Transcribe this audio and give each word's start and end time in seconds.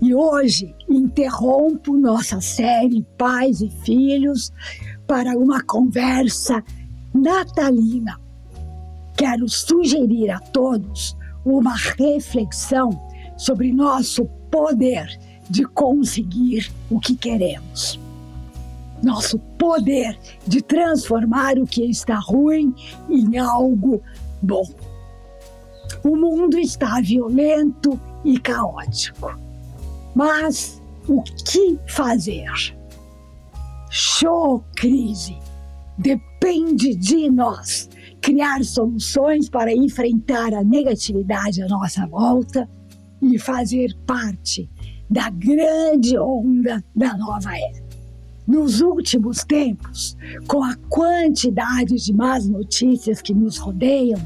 E 0.00 0.14
hoje 0.14 0.76
interrompo 0.88 1.96
nossa 1.96 2.40
série 2.40 3.04
Pais 3.16 3.60
e 3.60 3.68
Filhos 3.68 4.52
para 5.08 5.36
uma 5.36 5.60
conversa 5.64 6.62
natalina. 7.12 8.16
Quero 9.16 9.48
sugerir 9.48 10.30
a 10.30 10.38
todos 10.38 11.16
uma 11.44 11.74
reflexão 11.74 12.90
sobre 13.36 13.72
nosso 13.72 14.26
poder 14.52 15.18
de 15.50 15.64
conseguir 15.64 16.70
o 16.88 17.00
que 17.00 17.16
queremos. 17.16 17.98
Nosso 19.02 19.36
poder 19.58 20.16
de 20.46 20.62
transformar 20.62 21.58
o 21.58 21.66
que 21.66 21.84
está 21.84 22.20
ruim 22.20 22.72
em 23.10 23.36
algo 23.36 24.00
bom. 24.40 24.64
O 26.04 26.14
mundo 26.14 26.56
está 26.56 27.00
violento 27.00 27.98
e 28.24 28.38
caótico 28.38 29.47
mas 30.18 30.82
o 31.06 31.22
que 31.22 31.78
fazer? 31.86 32.50
Show 33.88 34.64
crise! 34.74 35.38
Depende 35.96 36.96
de 36.96 37.30
nós 37.30 37.88
criar 38.20 38.64
soluções 38.64 39.48
para 39.48 39.72
enfrentar 39.72 40.52
a 40.54 40.64
negatividade 40.64 41.62
à 41.62 41.68
nossa 41.68 42.04
volta 42.08 42.68
e 43.22 43.38
fazer 43.38 43.96
parte 44.04 44.68
da 45.08 45.30
grande 45.30 46.18
onda 46.18 46.84
da 46.96 47.16
nova 47.16 47.56
era. 47.56 47.86
Nos 48.44 48.80
últimos 48.80 49.44
tempos, 49.44 50.16
com 50.48 50.64
a 50.64 50.74
quantidade 50.88 51.94
de 51.94 52.12
más 52.12 52.48
notícias 52.48 53.22
que 53.22 53.32
nos 53.32 53.56
rodeiam, 53.56 54.20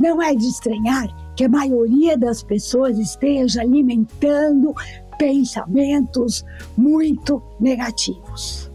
não 0.00 0.22
é 0.22 0.34
de 0.34 0.46
estranhar 0.46 1.14
que 1.36 1.44
a 1.44 1.48
maioria 1.48 2.16
das 2.16 2.42
pessoas 2.42 2.98
esteja 2.98 3.62
alimentando 3.62 4.74
pensamentos 5.22 6.44
muito 6.76 7.40
negativos. 7.60 8.68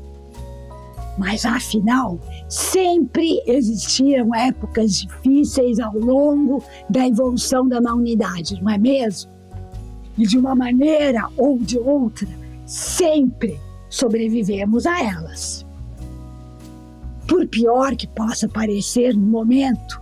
Mas 1.18 1.46
afinal, 1.46 2.18
sempre 2.48 3.42
existiram 3.46 4.34
épocas 4.34 5.02
difíceis 5.02 5.78
ao 5.78 5.94
longo 5.94 6.64
da 6.90 7.06
evolução 7.06 7.68
da 7.68 7.80
humanidade, 7.80 8.62
não 8.62 8.70
é 8.72 8.78
mesmo? 8.78 9.30
E 10.18 10.26
de 10.26 10.38
uma 10.38 10.56
maneira 10.56 11.28
ou 11.36 11.60
de 11.60 11.78
outra, 11.78 12.28
sempre 12.66 13.60
sobrevivemos 13.90 14.86
a 14.86 15.04
elas. 15.04 15.66
Por 17.28 17.46
pior 17.48 17.94
que 17.98 18.08
possa 18.08 18.48
parecer 18.48 19.14
no 19.14 19.26
momento, 19.26 20.02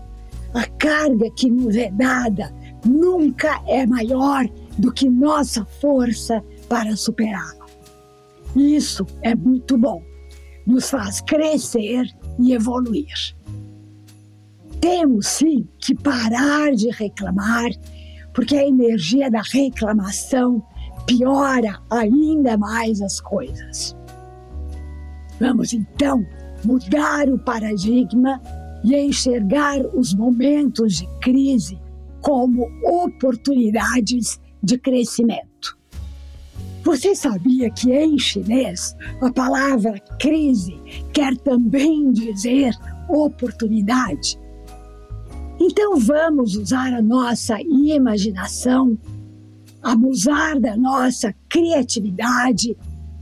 a 0.54 0.68
carga 0.78 1.28
que 1.36 1.50
nos 1.50 1.76
é 1.76 1.90
dada 1.90 2.54
nunca 2.86 3.62
é 3.66 3.88
maior 3.88 4.48
do 4.78 4.92
que 4.92 5.10
nossa 5.10 5.66
força 5.66 6.44
para 6.68 6.96
superá-la. 6.96 7.66
Isso 8.56 9.06
é 9.22 9.36
muito 9.36 9.78
bom, 9.78 10.02
nos 10.66 10.90
faz 10.90 11.22
crescer 11.22 12.06
e 12.40 12.54
evoluir. 12.54 13.36
Temos 14.80 15.28
sim 15.28 15.68
que 15.80 15.96
parar 15.96 16.72
de 16.74 16.90
reclamar, 16.90 17.70
porque 18.34 18.56
a 18.56 18.68
energia 18.68 19.30
da 19.32 19.42
reclamação 19.42 20.64
piora 21.06 21.82
ainda 21.90 22.58
mais 22.58 23.02
as 23.02 23.20
coisas. 23.20 23.96
Vamos 25.40 25.74
então 25.74 26.26
mudar 26.64 27.30
o 27.30 27.38
paradigma 27.38 28.42
e 28.84 28.96
enxergar 28.96 29.82
os 29.94 30.14
momentos 30.14 30.98
de 30.98 31.08
crise 31.20 31.80
como 32.22 32.68
oportunidades 32.84 34.40
de 34.66 34.78
crescimento. 34.80 35.78
Você 36.84 37.16
sabia 37.16 37.70
que 37.70 37.92
em 37.92 38.18
chinês 38.18 38.96
a 39.22 39.32
palavra 39.32 40.00
crise 40.20 40.76
quer 41.14 41.38
também 41.38 42.12
dizer 42.12 42.74
oportunidade? 43.08 44.40
Então 45.60 45.98
vamos 45.98 46.56
usar 46.56 46.94
a 46.94 47.02
nossa 47.02 47.60
imaginação, 47.62 48.98
abusar 49.82 50.60
da 50.60 50.76
nossa 50.76 51.34
criatividade 51.48 52.76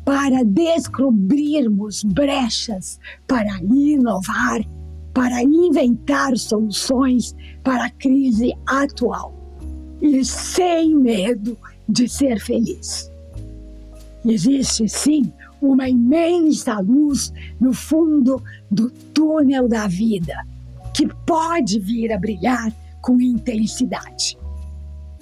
para 0.03 0.44
descobrirmos 0.44 2.03
brechas 2.03 3.00
para 3.28 3.59
inovar 3.62 4.62
para 5.14 5.44
inventar 5.44 6.36
soluções 6.36 7.36
para 7.64 7.86
a 7.86 7.90
crise 7.92 8.52
atual 8.66 9.43
e 10.03 10.24
sem 10.25 10.96
medo 10.96 11.58
de 11.88 12.08
ser 12.08 12.40
feliz. 12.40 13.09
Existe 14.25 14.88
sim 14.88 15.31
uma 15.62 15.88
imensa 15.88 16.80
luz 16.80 17.31
no 17.59 17.74
fundo 17.74 18.44
do 18.69 18.90
túnel 19.14 19.68
da 19.68 19.88
vida 19.88 20.36
que 20.94 21.08
pode 21.25 21.80
vir 21.80 22.12
a 22.12 22.19
brilhar 22.19 22.72
com 23.02 23.19
intensidade. 23.19 24.38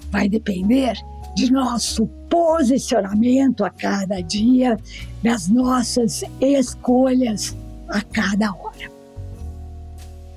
Vai 0.09 0.28
depender 0.28 0.98
de 1.36 1.52
nosso 1.52 2.08
posicionamento 2.28 3.63
a 3.63 3.69
cada 3.69 4.19
dia, 4.19 4.78
das 5.24 5.48
nossas 5.48 6.24
escolhas 6.42 7.56
a 7.88 8.02
cada 8.02 8.52
hora 8.52 9.02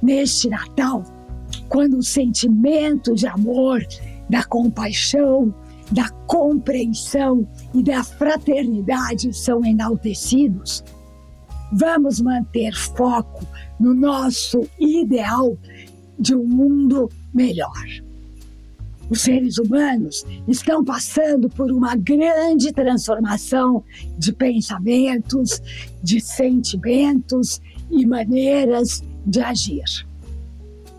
neste 0.05 0.50
Natal, 0.50 1.03
quando 1.66 1.97
o 1.97 2.03
sentimento 2.03 3.15
de 3.15 3.26
amor, 3.26 3.82
da 4.29 4.45
compaixão, 4.45 5.55
da 5.91 6.09
compreensão 6.27 7.47
e 7.75 7.83
da 7.83 8.03
fraternidade 8.03 9.33
são 9.37 9.65
enaltecidos, 9.65 10.83
vamos 11.73 12.21
manter 12.21 12.75
foco 12.75 13.47
no 13.79 13.93
nosso 13.95 14.69
ideal 14.79 15.57
de 16.19 16.35
um 16.35 16.47
mundo 16.47 17.11
melhor. 17.33 18.05
Os 19.11 19.21
seres 19.21 19.59
humanos 19.59 20.25
estão 20.49 20.83
passando 20.83 21.49
por 21.51 21.71
uma 21.71 21.95
grande 21.95 22.73
transformação 22.73 23.85
de 24.19 24.33
pensamentos, 24.33 25.61
de 26.03 26.21
sentimentos 26.21 27.61
e 27.91 28.06
maneiras 28.06 29.03
de 29.27 29.41
agir. 29.41 29.85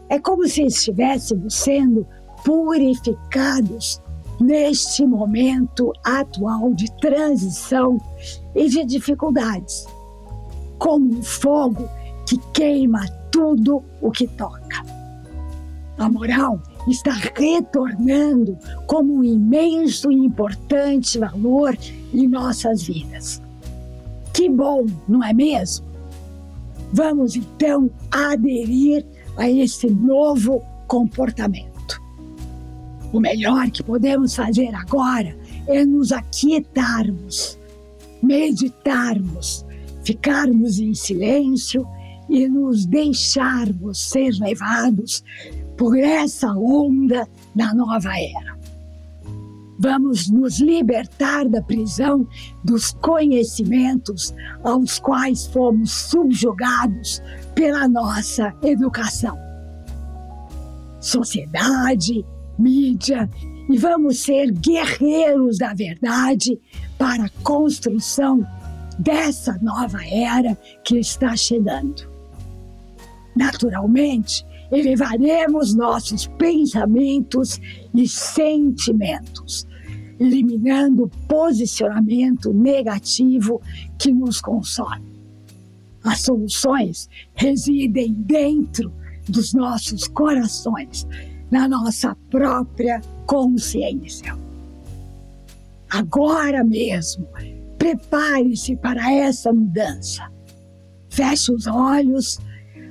É 0.07 0.19
como 0.19 0.47
se 0.47 0.61
estivéssemos 0.61 1.55
sendo 1.55 2.05
purificados 2.45 3.99
neste 4.39 5.05
momento 5.05 5.91
atual 6.03 6.73
de 6.73 6.89
transição 7.01 7.99
e 8.53 8.69
de 8.69 8.85
dificuldades, 8.85 9.85
como 10.77 11.17
um 11.17 11.23
fogo 11.23 11.89
que 12.27 12.37
queima 12.53 13.05
tudo 13.31 13.83
o 14.01 14.11
que 14.11 14.27
toca. 14.27 14.85
A 15.97 16.09
moral 16.09 16.61
está 16.87 17.13
retornando 17.13 18.57
como 18.85 19.15
um 19.15 19.23
imenso 19.23 20.11
e 20.11 20.15
importante 20.15 21.17
valor 21.17 21.75
em 22.13 22.27
nossas 22.27 22.83
vidas. 22.83 23.41
Que 24.33 24.49
bom, 24.49 24.85
não 25.07 25.23
é 25.23 25.33
mesmo? 25.33 25.85
Vamos 26.91 27.35
então 27.35 27.89
aderir 28.11 29.05
a 29.37 29.49
esse 29.49 29.89
novo 29.89 30.61
comportamento. 30.87 31.74
O 33.13 33.19
melhor 33.19 33.69
que 33.71 33.83
podemos 33.83 34.35
fazer 34.35 34.73
agora 34.75 35.37
é 35.67 35.85
nos 35.85 36.11
aquietarmos, 36.11 37.57
meditarmos, 38.21 39.65
ficarmos 40.03 40.79
em 40.79 40.93
silêncio 40.93 41.87
e 42.29 42.47
nos 42.47 42.85
deixarmos 42.85 44.09
ser 44.09 44.31
levados 44.39 45.23
por 45.77 45.97
essa 45.97 46.51
onda 46.53 47.27
da 47.55 47.73
nova 47.73 48.11
era. 48.17 48.55
Vamos 49.77 50.29
nos 50.29 50.59
libertar 50.59 51.47
da 51.49 51.61
prisão 51.61 52.25
dos 52.63 52.93
conhecimentos 52.93 54.33
aos 54.63 54.99
quais 54.99 55.47
fomos 55.47 55.91
subjugados 55.91 57.21
pela 57.53 57.87
nossa 57.87 58.53
educação. 58.63 59.37
Sociedade, 61.01 62.25
mídia 62.57 63.29
e 63.69 63.77
vamos 63.77 64.19
ser 64.19 64.51
guerreiros 64.51 65.57
da 65.57 65.73
verdade 65.73 66.59
para 66.97 67.25
a 67.25 67.29
construção 67.43 68.45
dessa 68.97 69.57
nova 69.61 70.03
era 70.05 70.57
que 70.83 70.97
está 70.97 71.35
chegando. 71.35 72.07
Naturalmente, 73.35 74.45
elevaremos 74.71 75.73
nossos 75.73 76.27
pensamentos 76.27 77.59
e 77.93 78.07
sentimentos, 78.07 79.67
eliminando 80.19 81.03
o 81.03 81.09
posicionamento 81.27 82.53
negativo 82.53 83.61
que 83.99 84.11
nos 84.13 84.39
consome. 84.39 85.13
As 86.03 86.21
soluções 86.21 87.09
residem 87.33 88.13
dentro 88.13 88.93
dos 89.27 89.53
nossos 89.53 90.07
corações, 90.07 91.05
na 91.49 91.67
nossa 91.67 92.15
própria 92.29 93.01
consciência. 93.25 94.35
Agora 95.89 96.63
mesmo, 96.63 97.27
prepare-se 97.77 98.75
para 98.75 99.13
essa 99.13 99.53
mudança. 99.53 100.23
Feche 101.09 101.51
os 101.51 101.67
olhos, 101.67 102.39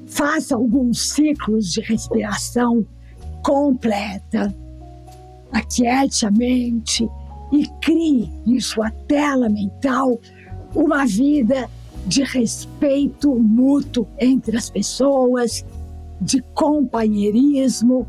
faça 0.07 0.55
alguns 0.55 1.11
ciclos 1.11 1.73
de 1.73 1.81
respiração 1.81 2.87
completa, 3.43 4.55
aquiete 5.53 6.25
a 6.25 6.31
mente 6.31 7.09
e 7.53 7.67
crie 7.81 8.33
em 8.47 8.59
sua 8.61 8.91
tela 8.91 9.49
mental 9.49 10.19
uma 10.75 11.07
vida 11.07 11.69
de 12.07 12.23
respeito 12.23 13.35
mútuo 13.35 14.07
entre 14.19 14.57
as 14.57 14.69
pessoas, 14.69 15.65
de 16.21 16.41
companheirismo, 16.55 18.07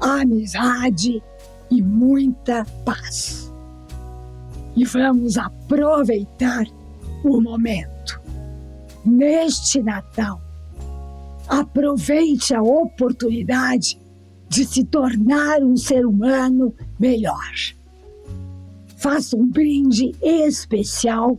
amizade 0.00 1.22
e 1.70 1.82
muita 1.82 2.64
paz. 2.84 3.52
E 4.76 4.84
vamos 4.84 5.36
aproveitar 5.36 6.66
o 7.24 7.40
momento. 7.40 8.20
Neste 9.04 9.82
Natal, 9.82 10.40
aproveite 11.48 12.54
a 12.54 12.62
oportunidade 12.62 13.98
de 14.48 14.64
se 14.64 14.84
tornar 14.84 15.62
um 15.62 15.76
ser 15.76 16.06
humano 16.06 16.74
melhor. 16.98 17.52
Faça 18.96 19.36
um 19.36 19.46
brinde 19.46 20.12
especial 20.22 21.38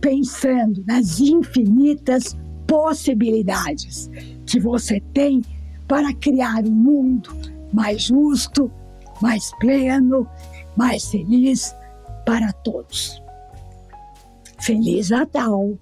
pensando 0.00 0.82
nas 0.86 1.20
infinitas 1.20 2.36
possibilidades 2.66 4.10
que 4.46 4.58
você 4.58 5.00
tem 5.12 5.42
para 5.86 6.12
criar 6.14 6.64
um 6.64 6.70
mundo 6.70 7.30
mais 7.72 8.02
justo, 8.02 8.70
mais 9.20 9.50
pleno, 9.58 10.28
mais 10.76 11.06
feliz 11.10 11.74
para 12.24 12.52
todos. 12.52 13.22
Feliz 14.60 15.10
Natal! 15.10 15.78